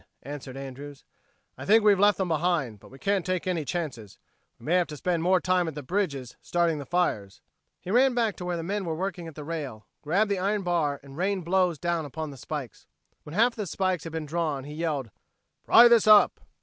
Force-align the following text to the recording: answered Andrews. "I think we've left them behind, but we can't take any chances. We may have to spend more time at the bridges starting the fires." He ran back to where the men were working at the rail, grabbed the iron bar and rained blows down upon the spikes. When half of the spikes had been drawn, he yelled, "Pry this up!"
answered 0.23 0.57
Andrews. 0.57 1.03
"I 1.59 1.63
think 1.63 1.83
we've 1.83 1.99
left 1.99 2.17
them 2.17 2.29
behind, 2.29 2.79
but 2.79 2.89
we 2.89 2.97
can't 2.97 3.23
take 3.23 3.45
any 3.45 3.63
chances. 3.63 4.17
We 4.59 4.65
may 4.65 4.73
have 4.77 4.87
to 4.87 4.97
spend 4.97 5.21
more 5.21 5.39
time 5.39 5.67
at 5.67 5.75
the 5.75 5.83
bridges 5.83 6.37
starting 6.41 6.79
the 6.79 6.87
fires." 6.87 7.39
He 7.79 7.91
ran 7.91 8.15
back 8.15 8.35
to 8.37 8.45
where 8.45 8.57
the 8.57 8.63
men 8.63 8.83
were 8.85 8.95
working 8.95 9.27
at 9.27 9.35
the 9.35 9.43
rail, 9.43 9.85
grabbed 10.01 10.31
the 10.31 10.39
iron 10.39 10.63
bar 10.63 10.99
and 11.03 11.17
rained 11.17 11.45
blows 11.45 11.77
down 11.77 12.03
upon 12.05 12.31
the 12.31 12.37
spikes. 12.37 12.87
When 13.21 13.35
half 13.35 13.51
of 13.51 13.57
the 13.57 13.67
spikes 13.67 14.03
had 14.03 14.13
been 14.13 14.25
drawn, 14.25 14.63
he 14.63 14.73
yelled, 14.73 15.11
"Pry 15.65 15.87
this 15.87 16.07
up!" 16.07 16.39